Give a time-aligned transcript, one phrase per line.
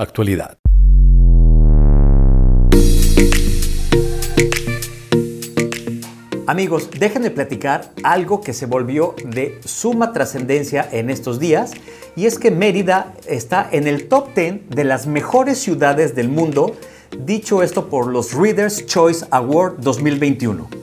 [0.00, 0.56] Actualidad.
[6.46, 11.72] Amigos, déjenme platicar algo que se volvió de suma trascendencia en estos días
[12.16, 16.74] y es que Mérida está en el top 10 de las mejores ciudades del mundo,
[17.26, 20.79] dicho esto por los Readers Choice Award 2021.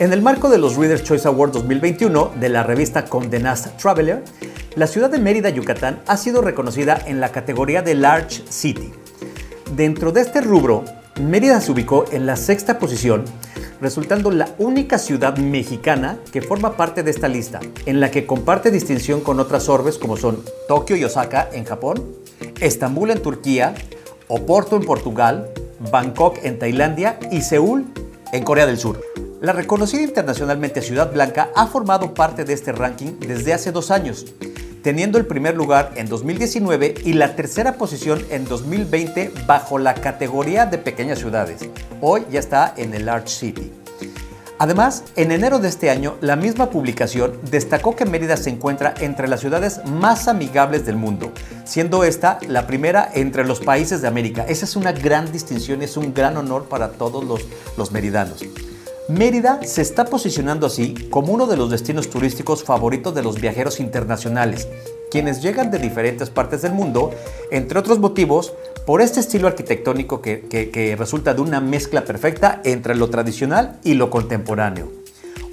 [0.00, 4.24] En el marco de los Readers Choice Award 2021 de la revista Condé Nast Traveler,
[4.74, 8.90] la ciudad de Mérida, Yucatán, ha sido reconocida en la categoría de Large City.
[9.76, 10.84] Dentro de este rubro,
[11.20, 13.24] Mérida se ubicó en la sexta posición
[13.80, 18.72] resultando la única ciudad mexicana que forma parte de esta lista, en la que comparte
[18.72, 22.02] distinción con otras orbes como son Tokio y Osaka en Japón,
[22.60, 23.74] Estambul en Turquía,
[24.26, 25.50] Oporto en Portugal,
[25.92, 27.84] Bangkok en Tailandia y Seúl
[28.34, 29.00] en Corea del Sur.
[29.40, 34.26] La reconocida internacionalmente Ciudad Blanca ha formado parte de este ranking desde hace dos años,
[34.82, 40.66] teniendo el primer lugar en 2019 y la tercera posición en 2020 bajo la categoría
[40.66, 41.68] de pequeñas ciudades.
[42.00, 43.83] Hoy ya está en el Large City.
[44.64, 49.28] Además, en enero de este año, la misma publicación destacó que Mérida se encuentra entre
[49.28, 51.32] las ciudades más amigables del mundo,
[51.66, 54.46] siendo esta la primera entre los países de América.
[54.48, 57.42] Esa es una gran distinción, es un gran honor para todos los,
[57.76, 58.42] los meridanos.
[59.06, 63.80] Mérida se está posicionando así como uno de los destinos turísticos favoritos de los viajeros
[63.80, 64.66] internacionales,
[65.10, 67.10] quienes llegan de diferentes partes del mundo,
[67.50, 68.54] entre otros motivos,
[68.86, 74.10] por este estilo arquitectónico que, resulta de una mezcla perfecta entre lo tradicional y lo
[74.10, 74.92] contemporáneo.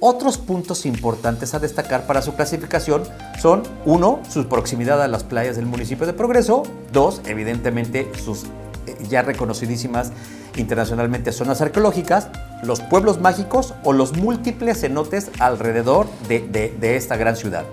[0.00, 3.04] Otros puntos importantes a destacar para su clasificación
[3.40, 8.44] son, uno, su proximidad a las playas del municipio de Progreso, dos, evidentemente sus
[8.86, 10.10] eh, ya reconocidísimas
[10.56, 12.28] internacionalmente zonas arqueológicas,
[12.64, 17.64] los pueblos mágicos o los múltiples cenotes alrededor de, esta gran ciudad.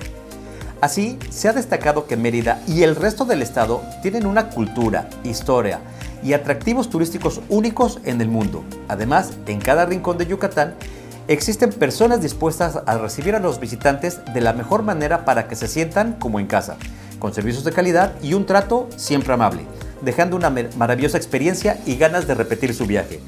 [0.81, 5.81] Así, se ha destacado que Mérida y el resto del estado tienen una cultura, historia
[6.23, 8.63] y atractivos turísticos únicos en el mundo.
[8.87, 10.75] Además, en cada rincón de Yucatán
[11.27, 15.67] existen personas dispuestas a recibir a los visitantes de la mejor manera para que se
[15.67, 16.77] sientan como en casa,
[17.19, 19.65] con servicios de calidad y un trato siempre amable
[20.01, 23.19] dejando una maravillosa experiencia y ganas de repetir su viaje.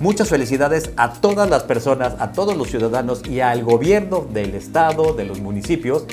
[0.00, 5.12] Muchas felicidades a todas las personas, a todos los ciudadanos y al gobierno del estado,
[5.12, 6.06] de los municipios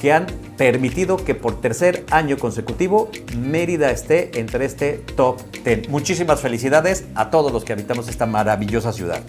[0.00, 0.26] que han
[0.56, 5.88] permitido que por tercer año consecutivo Mérida esté entre este top 10.
[5.88, 9.22] Muchísimas felicidades a todos los que habitamos esta maravillosa ciudad.